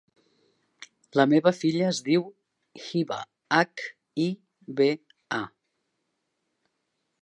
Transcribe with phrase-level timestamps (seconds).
[1.19, 2.25] La meva filla es diu
[2.85, 3.21] Hiba:
[3.59, 3.87] hac,
[4.27, 4.29] i,
[4.81, 4.91] be,
[5.43, 5.43] a.